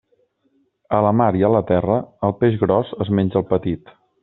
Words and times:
A 0.99 1.01
la 1.07 1.11
mar 1.19 1.27
i 1.41 1.45
a 1.49 1.51
la 1.57 1.61
terra, 1.73 1.99
el 2.29 2.35
peix 2.41 2.59
gros 2.65 2.95
es 3.07 3.13
menja 3.21 3.41
el 3.45 3.49
petit. 3.55 3.97